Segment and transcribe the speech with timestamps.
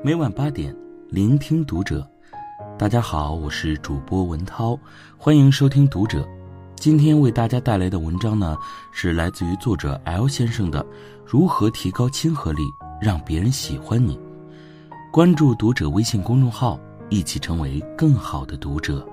[0.00, 0.74] 每晚八点，
[1.08, 2.08] 聆听读者。
[2.78, 4.78] 大家好，我是主播文涛，
[5.16, 6.24] 欢迎收听读者。
[6.76, 8.56] 今天为大家带来的文章呢，
[8.92, 10.80] 是来自于作者 L 先生的
[11.26, 12.62] 《如何提高亲和力，
[13.00, 14.16] 让别人喜欢你》。
[15.10, 19.04] 关注读者微信公众号，一起成为更好的读者。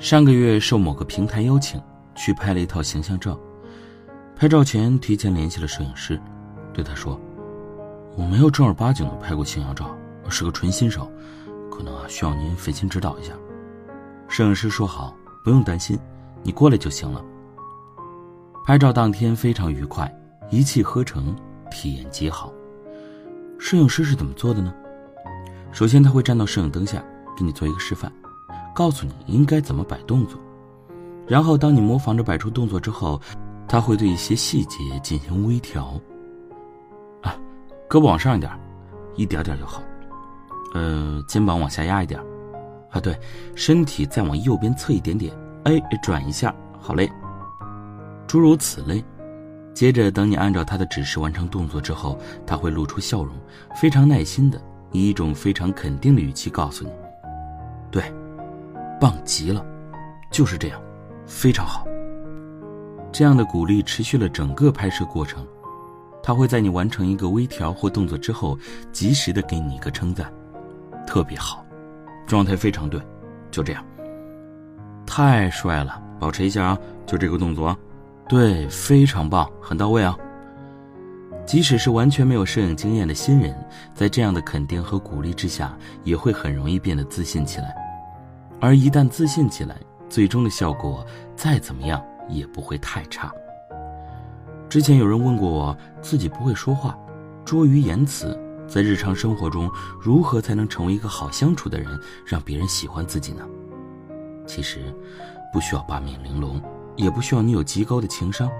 [0.00, 1.80] 上个月受某个平台邀请，
[2.16, 3.38] 去拍了一套形象照。
[4.34, 6.20] 拍照前提前联系了摄影师，
[6.72, 7.20] 对他说
[8.16, 11.10] ：“我没有正儿八经的拍过形象照，我是个纯新手，
[11.70, 13.32] 可能啊需要您费心指导一下。”
[14.28, 15.14] 摄影师说：“好，
[15.44, 15.98] 不用担心。”
[16.42, 17.24] 你过来就行了。
[18.66, 20.12] 拍照当天非常愉快，
[20.50, 21.34] 一气呵成，
[21.70, 22.52] 体验极好。
[23.58, 24.74] 摄影师是怎么做的呢？
[25.72, 27.02] 首先他会站到摄影灯下，
[27.36, 28.12] 给你做一个示范，
[28.74, 30.38] 告诉你应该怎么摆动作。
[31.26, 33.20] 然后当你模仿着摆出动作之后，
[33.66, 35.98] 他会对一些细节进行微调。
[37.94, 38.50] 胳膊往上一点，
[39.14, 39.80] 一点点就好。
[40.74, 42.20] 呃，肩膀往下压一点。
[42.90, 43.16] 啊，对，
[43.54, 45.32] 身体再往右边侧一点点。
[45.62, 47.08] 哎，转一下，好嘞。
[48.26, 49.04] 诸如此类。
[49.72, 53.32] 接着，等你按照他的指示完成动作之后，他会露出笑容，
[53.76, 56.90] 非常耐心的以一种非常肯定的语气告诉你
[57.92, 58.02] ：“对，
[59.00, 59.64] 棒极了，
[60.32, 60.82] 就是这样，
[61.28, 61.86] 非常好。”
[63.12, 65.46] 这样的鼓励持续了整个拍摄过程。
[66.26, 68.58] 他会在你完成一个微调或动作之后，
[68.90, 70.32] 及时的给你一个称赞
[71.06, 71.62] ：“特别好，
[72.26, 72.98] 状态非常对，
[73.50, 73.84] 就这样。”
[75.06, 76.78] 太帅了，保持一下啊！
[77.04, 77.76] 就这个动作，
[78.26, 80.16] 对，非常棒，很到位啊。
[81.44, 83.54] 即使是完全没有摄影经验的新人，
[83.94, 87.76] 在这样的肯定和鼓励之下，也会很容易变得自信起来。
[88.62, 89.76] 而一旦自信起来，
[90.08, 93.30] 最终的效果再怎么样也不会太差。
[94.74, 96.98] 之前有人问过我，自己不会说话，
[97.44, 103.46] 拙于言辞，在日常生活中如何才能成为一个好相处的人，让别人喜欢自己呢？
[104.48, 104.92] 其实，
[105.52, 106.60] 不需要八面玲珑，
[106.96, 108.50] 也不需要你有极高的情商，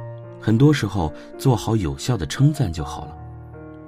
[0.40, 3.16] 很多时候做好有效的称赞就好了。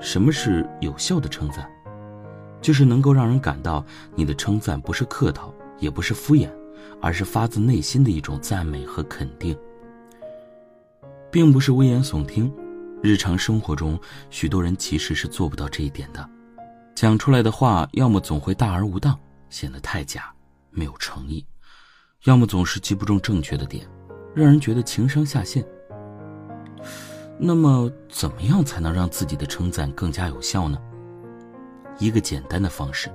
[0.00, 1.70] 什么是有效的称赞？
[2.60, 3.84] 就是能够让人感到
[4.16, 6.50] 你的称赞不是客套，也不是敷衍，
[7.00, 9.56] 而是发自内心的一种赞美和肯定，
[11.36, 12.50] 并不是危言耸听。
[13.02, 16.26] 日常生活中，许多人其实是做不到这一点的，
[16.94, 19.14] 讲出来的话要么总会大而无当，
[19.50, 20.32] 显得太假，
[20.70, 21.44] 没有诚意。
[22.24, 23.86] 要么总是击不中正确的点，
[24.34, 25.62] 让人觉得情商下线。
[27.38, 30.78] 那么，怎么样才能让自己的称赞更加有效呢？
[31.98, 33.10] 一个简单的方式，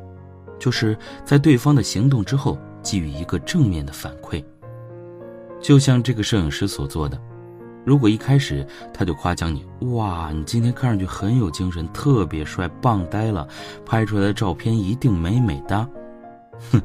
[0.59, 0.95] 就是
[1.25, 4.45] 在对方的行动之后给予一个正面的反馈。
[5.59, 7.19] 就像这个摄影师所做的，
[7.83, 13.47] 如果一开始他就夸奖你：“哇，你今天看上去很有精神，特别帅，棒呆了，
[13.85, 15.87] 拍出来的照片一定美美哒。”
[16.71, 16.81] 哼，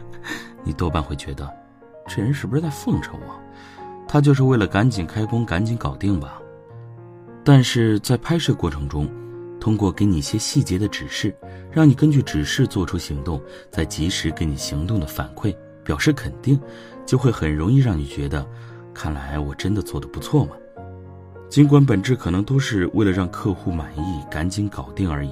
[0.64, 1.50] 你多半会觉得。
[2.08, 3.34] 这人是不是在奉承我？
[4.08, 6.40] 他就是为了赶紧开工、赶紧搞定吧。
[7.44, 9.10] 但是在拍摄过程中，
[9.60, 11.36] 通过给你一些细节的指示，
[11.70, 15.54] 让你根据指示做出行动，再及时给你行动的反馈，
[15.84, 16.58] 表示肯定，
[17.04, 18.46] 就会很容易让你觉得，
[18.94, 20.52] 看来我真的做的不错嘛。
[21.48, 25.30] 尽管本质可能都是为了让客户满意、赶紧搞定而已。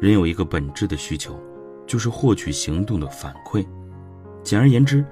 [0.00, 1.38] 人有一个本质的需求，
[1.86, 3.66] 就是获取行动的反馈。
[4.42, 5.04] 简而言之。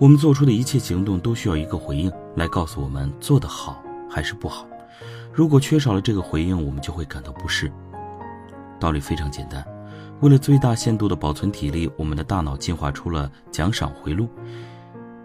[0.00, 4.64] 我们做出的一切行动都需要一个回应，来告诉我们做得好还是不好。
[5.32, 7.68] 如果缺少了这个回应，我们就会感到不适。
[8.78, 9.66] 道理非常简单，
[10.20, 14.28] 为了最大限度的保存体力，我们的大脑进化出了奖赏回路。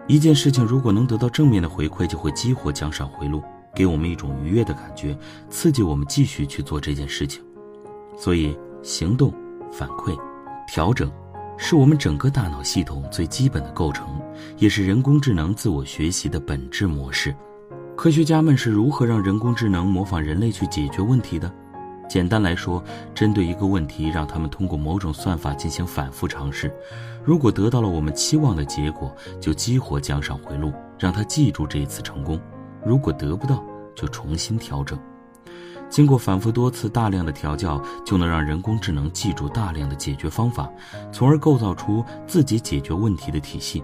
[0.07, 3.43] 一件事情如果能得到正面的回馈，就会激活奖赏回路，
[3.75, 5.17] 给我们一种愉悦的感觉，
[5.49, 7.43] 刺激我们继续去做这件事情。
[8.17, 9.33] 所以，行动、
[9.71, 10.17] 反馈、
[10.67, 11.11] 调整。
[11.55, 14.19] 是我们整个大脑系统最基本的构成，
[14.57, 17.33] 也是人工智能自我学习的本质模式。
[17.95, 21.49] 科学家们是如何让人工智能模仿人类去解决问题的？
[22.09, 22.83] 简单来说，
[23.13, 26.73] 针对一个问题，让他们通过某种算法进行反复尝试。
[27.23, 32.37] 如果得到了我们期望的结果，就激活奖赏回路，让他记住这一次成功；
[32.85, 33.63] 如果得不到，
[33.95, 34.97] 就重新调整。
[35.89, 40.67] 经过反复多次、大量的调教，就能让人工智能记住大量的解决方法，
[41.11, 43.83] 从而构造出自己解决问题的体系。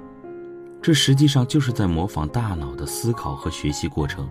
[0.81, 4.27] 这实际上就是在模仿大脑的思考和学习过程。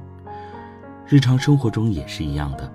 [1.07, 2.69] 日常生活中也是一样的，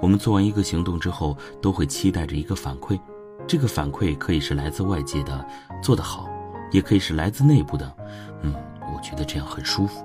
[0.00, 2.98] 我们做完一个行动之后，都会期待着一个反馈。
[3.46, 5.46] 这个反馈可以是来自外界的
[5.80, 6.28] “做得好”，
[6.72, 7.94] 也可以是来自内部的
[8.42, 8.52] “嗯，
[8.94, 10.04] 我觉得这样很舒服”。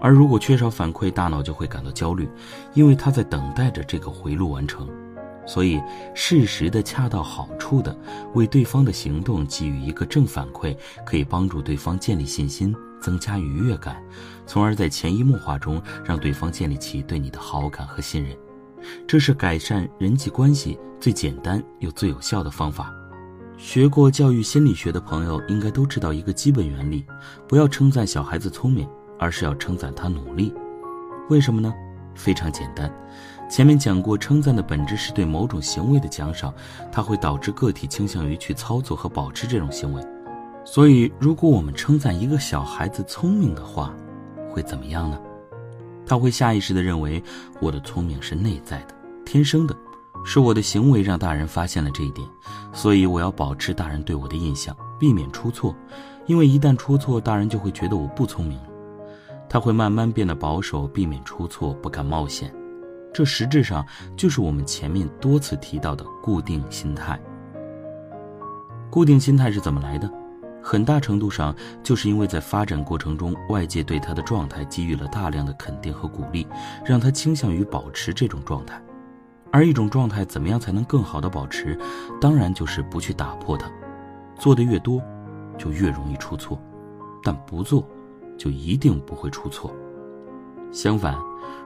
[0.00, 2.28] 而如果缺少反馈，大脑就会感到焦虑，
[2.74, 4.88] 因为他在等待着这个回路完成。
[5.46, 5.78] 所以，
[6.14, 7.94] 适时的、恰到好处的
[8.32, 10.74] 为对方的行动给予一个正反馈，
[11.04, 14.02] 可以帮助对方建立信心，增加愉悦感，
[14.46, 18.34] 从而在潜移默化中让对方建立起对你的好感和信任。
[19.06, 22.90] 这是改善人际关系最简单又最有效的方法。
[23.58, 27.04] 学过教育心理学的朋友应该都知道一个基本原理：
[27.46, 28.88] 不要称赞小孩子聪明，
[29.18, 30.52] 而是要称赞他努力。
[31.28, 31.72] 为什么呢？
[32.14, 32.92] 非常简单。
[33.50, 36.52] 前面讲过，称赞的本质是对某种行为的奖赏，
[36.90, 40.02] 它会导致个体倾向于去操作和保持这种行为。
[40.64, 43.94] 所以，如果我们称赞一个小孩子聪明的话，
[44.50, 45.20] 会怎么样呢？
[46.06, 47.22] 他会下意识地认为
[47.60, 48.94] 我的聪明是内在的、
[49.24, 49.76] 天生的，
[50.24, 52.26] 是我的行为让大人发现了这一点，
[52.72, 55.74] 所以我要保持大人对我的印象，避免出错，
[56.26, 58.68] 因为一旦出错，大人就会觉得我不聪明了。
[59.54, 62.52] 他会慢慢变得保守，避免出错，不敢冒险。
[63.12, 63.86] 这实质上
[64.16, 67.16] 就是我们前面多次提到的固定心态。
[68.90, 70.10] 固定心态是怎么来的？
[70.60, 71.54] 很大程度上
[71.84, 76.48] 就是因为在发展过程中，外界对他的状态给予了大量的肯定和鼓励，
[76.84, 78.82] 让他倾向于保持这种状态。
[79.52, 81.78] 而一种状态怎么样才能更好的保持？
[82.20, 83.70] 当然就是不去打破它。
[84.36, 85.00] 做的越多，
[85.56, 86.58] 就越容易出错；
[87.22, 87.88] 但不做，
[88.36, 89.74] 就一定不会出错。
[90.72, 91.16] 相反，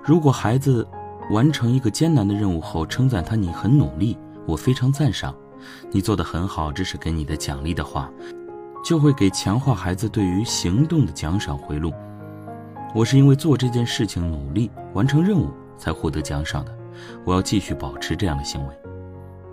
[0.02, 0.86] 如果孩子
[1.30, 4.16] 完成一个艰难的任务后，称赞他你很努力，
[4.46, 5.34] 我非常赞赏，
[5.90, 8.10] 你做的很好，这是给你的奖励的话。
[8.84, 11.92] 就会给强化孩子对于行动的奖赏回路。
[12.94, 16.72] 我是因为做这件事情努力完成任务才获得奖赏的，
[17.24, 18.87] 我要继续保持这样的行为。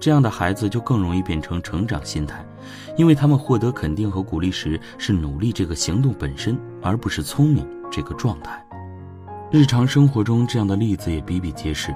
[0.06, 2.46] 这样的孩子就更容易变成成长心态，
[2.96, 8.64] 因为他们获得肯定和鼓励时是努力这个行动本身，而不是聪明这个状态。
[9.50, 11.92] 日常生活中这样的例子也比比皆是，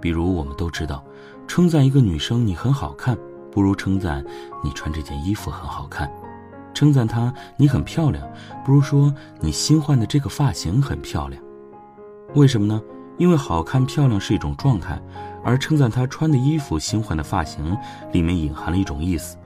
[0.00, 1.04] 比如我们都知道，
[1.46, 3.16] 称赞一个女生你很好看，
[3.52, 4.24] 不如称赞
[4.64, 6.10] 你穿这件衣服很好看。
[6.74, 8.28] 称赞她你很漂亮，
[8.64, 11.40] 不如说你新换的这个发型很漂亮。
[12.34, 12.82] 为什么呢？
[13.16, 15.00] 因为好看漂亮是一种状态，
[15.44, 17.76] 而称赞他穿的衣服、新换的发型
[18.12, 19.36] 里面隐含了一种意思，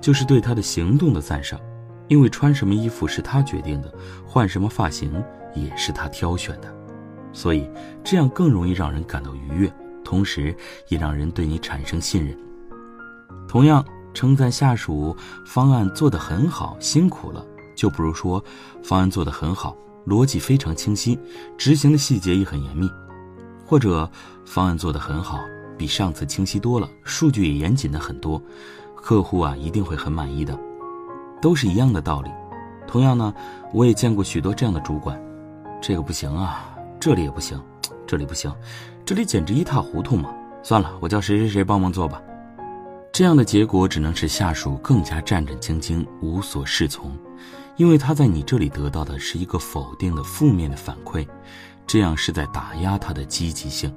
[0.00, 1.60] 就是对他的行动的赞赏。
[2.06, 3.92] 因为穿什么衣服是他决定的，
[4.24, 5.22] 换什么发型
[5.54, 6.74] 也是他挑选的，
[7.32, 7.68] 所以
[8.02, 9.72] 这样更容易让人感到愉悦，
[10.02, 10.56] 同时
[10.88, 12.38] 也让人对你产生信任。
[13.48, 13.84] 同样。
[14.14, 15.14] 称赞下属
[15.46, 17.46] 方案做得很好，辛苦了，
[17.76, 18.42] 就不如说
[18.82, 19.76] 方案做得很好，
[20.06, 21.16] 逻辑非常清晰，
[21.56, 22.90] 执行的细节也很严密，
[23.68, 24.10] 或者
[24.46, 25.38] 方案做得很好，
[25.76, 28.40] 比上次清晰多了，数据也严谨的很多，
[28.96, 30.58] 客户啊一定会很满意的，
[31.42, 32.30] 都是一样的道理。
[32.86, 33.34] 同样呢，
[33.74, 35.20] 我也见过许多这样的主管，
[35.82, 37.62] 这个不行啊，这里也不行，
[38.06, 38.50] 这里不行，
[39.04, 40.30] 这里简直一塌糊涂嘛。
[40.62, 42.22] 算了，我叫谁谁谁帮忙做吧。
[43.12, 47.10] 这样的结果只能使下属更加战战兢兢、无所适从，
[47.76, 51.26] 因为他在你这里得到的是一个否定的、负面的反馈，
[51.88, 53.92] 这样是在打压他的积极性。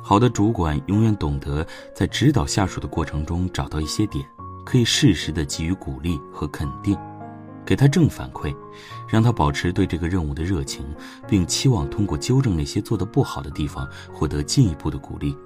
[0.00, 4.24] 好的主管永远懂得在指导下属的过程中找到一些点，
[4.64, 6.96] 可以适时的给予鼓励和肯定，
[7.64, 8.54] 给他正反馈，
[9.08, 10.84] 让他保持对这个任务的热情，
[11.26, 15.36] 并期望通过纠正那些做得不好的地方，获得进一步的鼓励。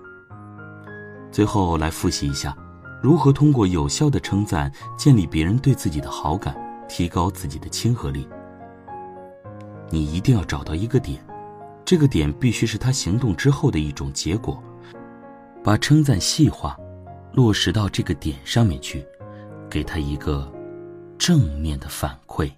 [1.31, 2.57] 最后来复习一下。
[3.03, 6.57] 如何通过有效的称赞建立别人对自己的好感，
[6.89, 8.27] 提高自己的亲和力？
[9.91, 11.23] 你一定要找到一个点，
[11.87, 14.61] 这个点必须是他行动之后的一种结果，
[15.63, 16.77] 把称赞细化，
[17.33, 19.07] 落实到这个点上面去，
[19.71, 20.53] 给他一个
[21.17, 22.51] 正面的反馈。